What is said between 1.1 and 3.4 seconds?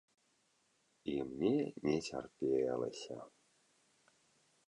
І мне не цярпелася.